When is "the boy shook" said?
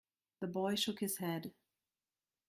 0.39-0.99